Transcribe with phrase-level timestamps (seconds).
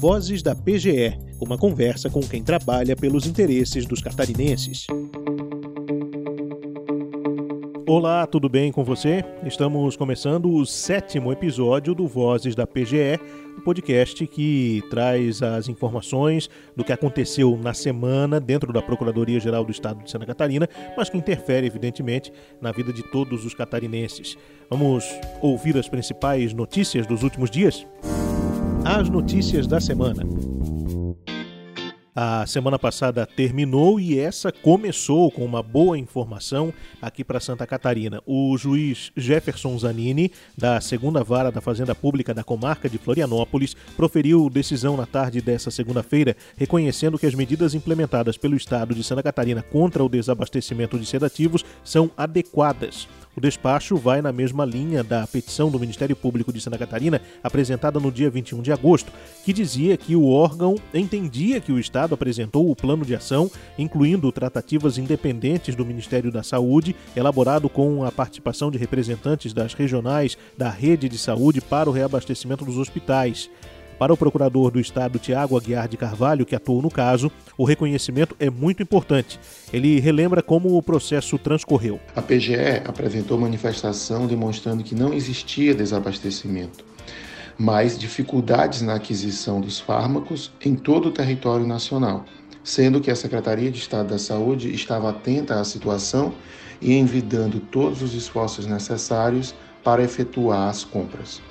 [0.00, 4.86] Vozes da PGE, uma conversa com quem trabalha pelos interesses dos catarinenses.
[7.86, 9.22] Olá, tudo bem com você?
[9.44, 13.20] Estamos começando o sétimo episódio do Vozes da PGE,
[13.56, 19.66] o um podcast que traz as informações do que aconteceu na semana dentro da Procuradoria-Geral
[19.66, 24.38] do Estado de Santa Catarina, mas que interfere, evidentemente, na vida de todos os catarinenses.
[24.70, 25.04] Vamos
[25.42, 27.86] ouvir as principais notícias dos últimos dias?
[28.92, 30.24] As notícias da semana.
[32.12, 38.20] A semana passada terminou e essa começou com uma boa informação aqui para Santa Catarina.
[38.26, 44.50] O juiz Jefferson Zanini, da segunda vara da Fazenda Pública da comarca de Florianópolis, proferiu
[44.50, 49.62] decisão na tarde dessa segunda-feira, reconhecendo que as medidas implementadas pelo Estado de Santa Catarina
[49.62, 53.06] contra o desabastecimento de sedativos são adequadas.
[53.36, 58.00] O despacho vai na mesma linha da petição do Ministério Público de Santa Catarina, apresentada
[58.00, 59.12] no dia 21 de agosto,
[59.44, 64.32] que dizia que o órgão entendia que o Estado apresentou o plano de ação, incluindo
[64.32, 70.68] tratativas independentes do Ministério da Saúde, elaborado com a participação de representantes das regionais da
[70.68, 73.48] rede de saúde para o reabastecimento dos hospitais.
[74.00, 78.34] Para o procurador do Estado, Tiago Aguiar de Carvalho, que atuou no caso, o reconhecimento
[78.40, 79.38] é muito importante.
[79.70, 82.00] Ele relembra como o processo transcorreu.
[82.16, 86.82] A PGE apresentou manifestação demonstrando que não existia desabastecimento,
[87.58, 92.24] mas dificuldades na aquisição dos fármacos em todo o território nacional,
[92.64, 96.32] sendo que a Secretaria de Estado da Saúde estava atenta à situação
[96.80, 101.49] e envidando todos os esforços necessários para efetuar as compras.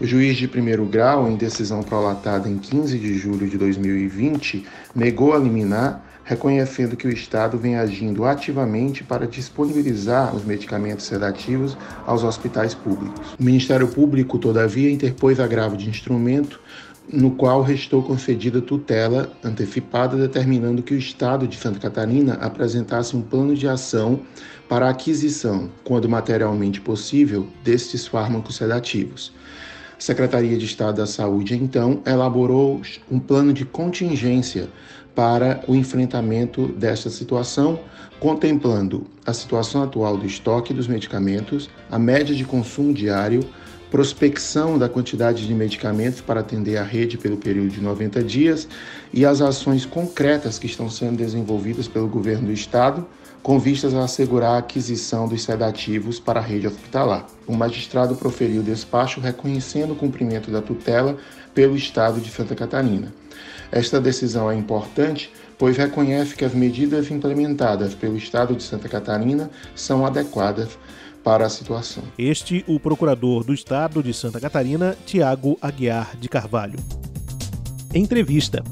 [0.00, 5.34] O juiz de primeiro grau, em decisão prolatada em 15 de julho de 2020, negou
[5.34, 12.24] a liminar, reconhecendo que o Estado vem agindo ativamente para disponibilizar os medicamentos sedativos aos
[12.24, 13.34] hospitais públicos.
[13.38, 16.60] O Ministério Público, todavia, interpôs agravo de instrumento
[17.12, 23.22] no qual restou concedida tutela antecipada, determinando que o Estado de Santa Catarina apresentasse um
[23.22, 24.20] plano de ação
[24.68, 29.32] para a aquisição, quando materialmente possível, destes fármacos sedativos.
[30.04, 34.68] Secretaria de Estado da Saúde, então, elaborou um plano de contingência
[35.14, 37.80] para o enfrentamento desta situação,
[38.20, 43.48] contemplando a situação atual do estoque dos medicamentos, a média de consumo diário,
[43.90, 48.68] prospecção da quantidade de medicamentos para atender a rede pelo período de 90 dias
[49.10, 53.06] e as ações concretas que estão sendo desenvolvidas pelo governo do estado
[53.44, 57.26] com vistas a assegurar a aquisição dos sedativos para a rede hospitalar.
[57.46, 61.18] O magistrado proferiu despacho reconhecendo o cumprimento da tutela
[61.54, 63.12] pelo Estado de Santa Catarina.
[63.70, 69.50] Esta decisão é importante, pois reconhece que as medidas implementadas pelo Estado de Santa Catarina
[69.74, 70.78] são adequadas
[71.22, 72.02] para a situação.
[72.16, 76.78] Este o procurador do Estado de Santa Catarina, Tiago Aguiar de Carvalho.
[77.92, 78.64] Entrevista.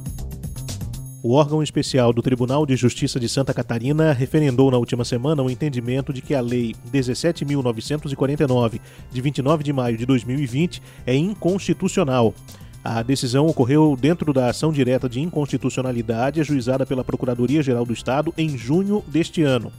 [1.24, 5.48] O órgão especial do Tribunal de Justiça de Santa Catarina referendou na última semana o
[5.48, 12.34] entendimento de que a Lei 17.949, de 29 de maio de 2020, é inconstitucional.
[12.82, 18.58] A decisão ocorreu dentro da ação direta de inconstitucionalidade ajuizada pela Procuradoria-Geral do Estado em
[18.58, 19.72] junho deste ano.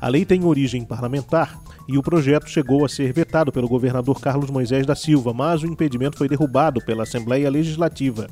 [0.00, 4.50] A lei tem origem parlamentar e o projeto chegou a ser vetado pelo governador Carlos
[4.50, 8.26] Moisés da Silva, mas o impedimento foi derrubado pela Assembleia Legislativa.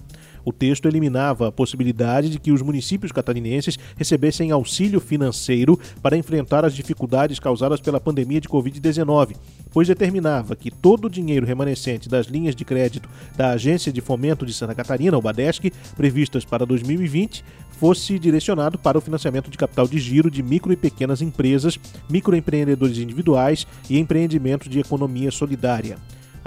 [0.45, 6.65] O texto eliminava a possibilidade de que os municípios catarinenses recebessem auxílio financeiro para enfrentar
[6.65, 9.37] as dificuldades causadas pela pandemia de Covid-19,
[9.71, 14.47] pois determinava que todo o dinheiro remanescente das linhas de crédito da Agência de Fomento
[14.47, 17.45] de Santa Catarina, o BADESC, previstas para 2020,
[17.79, 21.79] fosse direcionado para o financiamento de capital de giro de micro e pequenas empresas,
[22.11, 25.97] microempreendedores individuais e empreendimentos de economia solidária.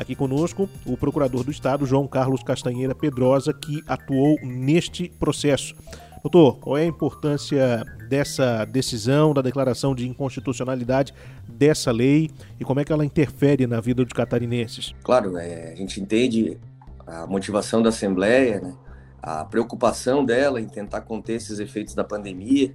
[0.02, 5.76] Aqui conosco, o procurador do Estado, João Carlos Castanheira Pedrosa, que atuou neste processo.
[6.24, 11.14] Doutor, qual é a importância dessa decisão, da declaração de inconstitucionalidade
[11.48, 14.96] dessa lei e como é que ela interfere na vida dos catarinenses?
[15.04, 16.58] Claro, é, a gente entende
[17.06, 18.74] a motivação da Assembleia, né,
[19.22, 22.74] a preocupação dela em tentar conter esses efeitos da pandemia,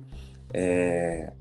[0.54, 1.32] é,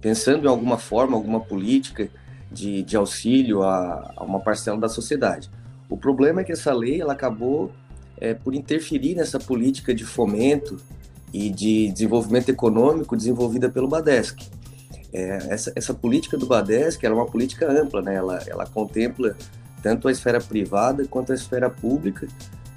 [0.00, 2.08] pensando em alguma forma, alguma política
[2.50, 5.50] de, de auxílio a, a, uma parcela da sociedade.
[5.88, 7.72] O problema é que essa lei ela acabou
[8.18, 10.78] é, por interferir nessa política de fomento
[11.32, 14.48] e de desenvolvimento econômico desenvolvida pelo Badesc.
[15.12, 18.14] É, essa, essa política do Badesc é uma política ampla, né?
[18.14, 19.36] ela, ela contempla
[19.82, 22.26] tanto a esfera privada quanto a esfera pública,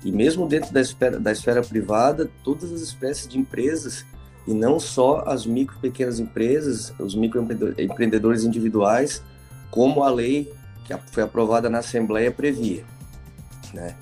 [0.04, 4.06] e mesmo dentro da esfera, da esfera privada, todas as espécies de empresas,
[4.46, 9.22] e não só as micro e pequenas empresas, os microempreendedores individuais,
[9.70, 10.52] como a lei
[10.86, 12.84] que foi aprovada na Assembleia previa.
[13.74, 13.96] Né?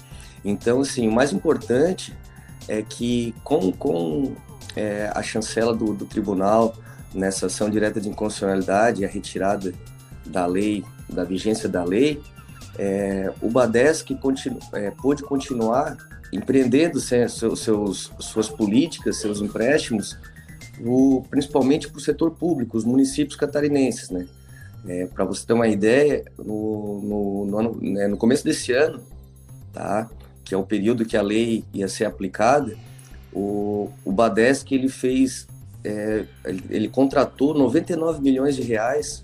[0.44, 2.16] Então, assim, o mais importante
[2.68, 4.36] é que com, com
[4.76, 6.76] é, a chancela do, do tribunal
[7.14, 9.74] nessa ação direta de inconstitucionalidade a retirada
[10.26, 12.22] da lei, da vigência da lei,
[12.78, 15.98] é, o Badesc continu, é, pôde continuar
[16.32, 20.18] empreendendo seus, seus, suas políticas, seus empréstimos,
[20.82, 24.10] o, principalmente para o setor público, os municípios catarinenses.
[24.10, 24.28] Né?
[24.88, 29.02] É, para você ter uma ideia, no, no, no, ano, né, no começo desse ano,
[29.74, 30.10] tá,
[30.44, 32.76] que é o período que a lei ia ser aplicada,
[33.34, 35.48] o, o Badesc ele fez,
[35.84, 39.24] é, ele, ele contratou 99 milhões de reais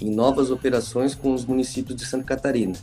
[0.00, 2.74] em novas operações com os municípios de Santa Catarina.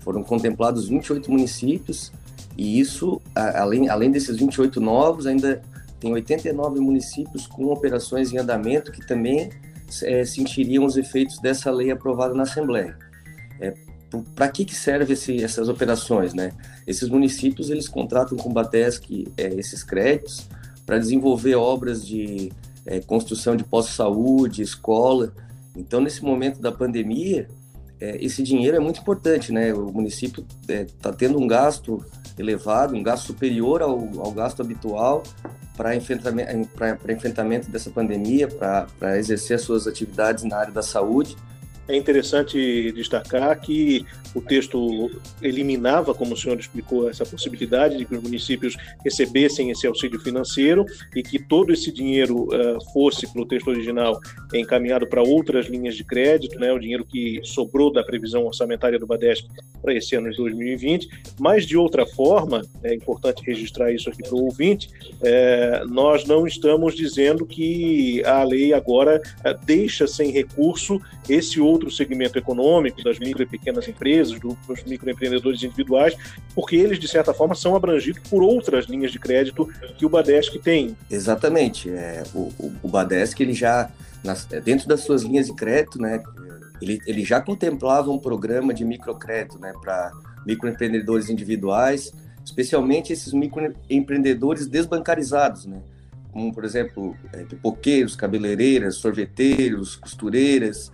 [0.00, 2.12] Foram contemplados 28 municípios
[2.56, 5.62] e isso, além, além desses 28 novos, ainda
[5.98, 9.50] tem 89 municípios com operações em andamento que também
[10.02, 12.96] é, sentiriam os efeitos dessa lei aprovada na Assembleia.
[13.60, 13.74] É,
[14.34, 16.34] Para que, que servem essas operações?
[16.34, 16.52] Né?
[16.86, 20.48] Esses municípios eles contratam com o Batesc é, esses créditos
[20.86, 22.52] para desenvolver obras de
[22.84, 25.32] é, construção de posto-saúde, escola,
[25.76, 27.48] então, nesse momento da pandemia,
[28.00, 29.72] é, esse dinheiro é muito importante, né?
[29.72, 32.04] O município está é, tendo um gasto
[32.38, 35.22] elevado, um gasto superior ao, ao gasto habitual
[35.76, 36.70] para enfrentamento,
[37.08, 41.36] enfrentamento dessa pandemia, para exercer as suas atividades na área da saúde.
[41.88, 48.14] É interessante destacar que o texto eliminava, como o senhor explicou, essa possibilidade de que
[48.14, 50.84] os municípios recebessem esse auxílio financeiro
[51.14, 54.18] e que todo esse dinheiro uh, fosse, pelo texto original,
[54.54, 59.06] encaminhado para outras linhas de crédito, né, o dinheiro que sobrou da previsão orçamentária do
[59.06, 59.46] Badesp
[59.80, 61.08] para esse ano de 2020.
[61.38, 64.88] Mas, de outra forma, é importante registrar isso aqui para o ouvinte,
[65.22, 71.90] é, nós não estamos dizendo que a lei agora é, deixa sem recurso esse outro
[71.90, 76.16] segmento econômico das micro e pequenas empresas empresas, dos microempreendedores individuais,
[76.54, 80.58] porque eles, de certa forma, são abrangidos por outras linhas de crédito que o Badesc
[80.58, 80.96] tem.
[81.10, 81.90] Exatamente.
[81.90, 83.90] É, o, o, o Badesc, ele já,
[84.22, 86.22] nas, dentro das suas linhas de crédito, né,
[86.80, 90.12] ele, ele já contemplava um programa de microcrédito né, para
[90.46, 92.12] microempreendedores individuais,
[92.44, 95.80] especialmente esses microempreendedores desbancarizados, né?
[96.32, 100.90] como, por exemplo, é, pipoqueiros, cabeleireiras, sorveteiros, costureiras,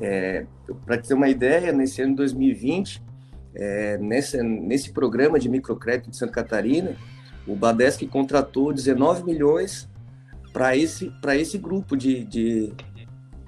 [0.00, 0.46] é,
[0.86, 3.02] Para ter uma ideia, nesse ano de 2020,
[3.54, 6.96] é, nesse, nesse programa de microcrédito de Santa Catarina,
[7.46, 9.88] o Badesc contratou 19 milhões
[10.52, 12.72] para esse, esse grupo de, de,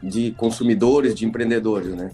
[0.03, 2.11] de, consumidores, de empreendedores, né?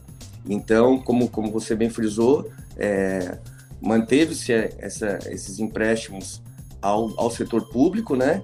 [0.48, 3.38] Então, como, como você bem frisou, é,
[3.80, 4.52] manteve-se
[4.82, 6.42] esses empréstimos
[6.80, 8.42] ao, ao setor público, né?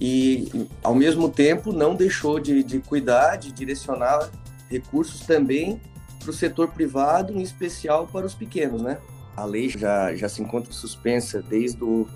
[0.00, 4.30] E, ao mesmo tempo, não deixou de, de cuidar, de direcionar
[4.70, 5.80] recursos também
[6.18, 8.98] para o setor privado, em especial para os pequenos, né?
[9.36, 12.06] A lei já, já se encontra suspensa desde o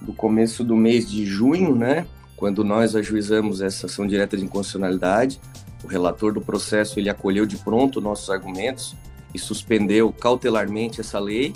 [0.00, 2.06] do começo do mês de junho, né?
[2.36, 5.40] Quando nós ajuizamos essa ação direta de inconstitucionalidade,
[5.84, 8.96] o relator do processo ele acolheu de pronto nossos argumentos
[9.32, 11.52] e suspendeu cautelarmente essa lei.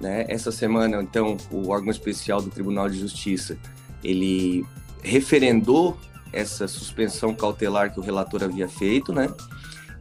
[0.00, 0.26] Né?
[0.28, 3.56] Essa semana, então, o órgão especial do Tribunal de Justiça
[4.02, 4.64] ele
[5.02, 5.96] referendou
[6.32, 9.28] essa suspensão cautelar que o relator havia feito, né?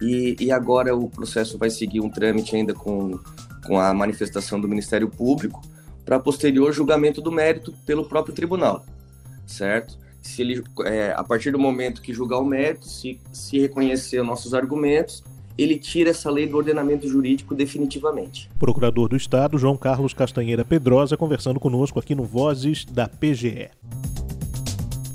[0.01, 3.19] E, e agora o processo vai seguir um trâmite ainda com,
[3.65, 5.62] com a manifestação do Ministério Público
[6.03, 8.86] para posterior julgamento do mérito pelo próprio tribunal,
[9.46, 9.98] certo?
[10.22, 14.53] Se ele, é, a partir do momento que julgar o mérito, se, se reconhecer nossos
[14.53, 15.24] argumentos,
[15.58, 18.50] ele tira essa lei do ordenamento jurídico definitivamente.
[18.60, 23.70] Procurador do Estado, João Carlos Castanheira Pedrosa, conversando conosco aqui no Vozes da PGE.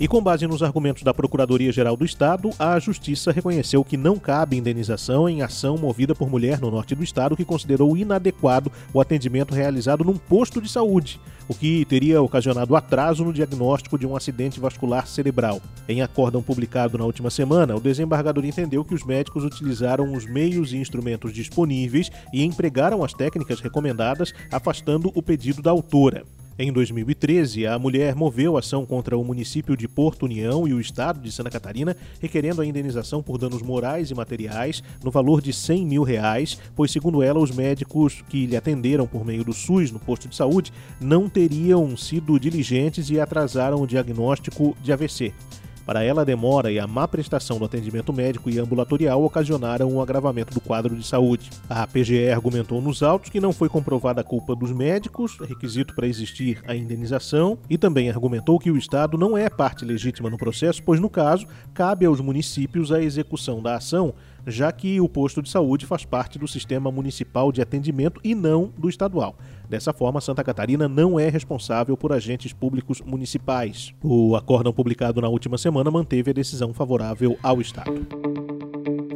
[0.00, 4.56] E com base nos argumentos da Procuradoria-Geral do Estado, a Justiça reconheceu que não cabe
[4.56, 9.54] indenização em ação movida por mulher no norte do estado que considerou inadequado o atendimento
[9.54, 14.58] realizado num posto de saúde, o que teria ocasionado atraso no diagnóstico de um acidente
[14.58, 15.60] vascular cerebral.
[15.86, 20.72] Em acórdão publicado na última semana, o desembargador entendeu que os médicos utilizaram os meios
[20.72, 26.24] e instrumentos disponíveis e empregaram as técnicas recomendadas, afastando o pedido da autora.
[26.62, 31.18] Em 2013, a mulher moveu ação contra o município de Porto União e o estado
[31.18, 35.86] de Santa Catarina, requerendo a indenização por danos morais e materiais no valor de 100
[35.86, 39.98] mil reais, pois, segundo ela, os médicos que lhe atenderam por meio do SUS no
[39.98, 45.32] posto de saúde não teriam sido diligentes e atrasaram o diagnóstico de AVC.
[45.90, 50.00] Para ela, a demora e a má prestação do atendimento médico e ambulatorial ocasionaram um
[50.00, 51.50] agravamento do quadro de saúde.
[51.68, 56.06] A PGE argumentou nos autos que não foi comprovada a culpa dos médicos, requisito para
[56.06, 60.80] existir a indenização, e também argumentou que o Estado não é parte legítima no processo,
[60.80, 61.44] pois, no caso,
[61.74, 64.14] cabe aos municípios a execução da ação
[64.46, 68.72] já que o posto de saúde faz parte do sistema municipal de atendimento e não
[68.76, 69.36] do estadual.
[69.68, 73.94] Dessa forma, Santa Catarina não é responsável por agentes públicos municipais.
[74.02, 78.06] O acórdão publicado na última semana manteve a decisão favorável ao Estado.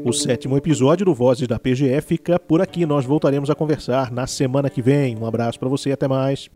[0.05, 2.85] O sétimo episódio do Vozes da PGE fica por aqui.
[2.85, 5.17] Nós voltaremos a conversar na semana que vem.
[5.17, 6.51] Um abraço para você, até mais.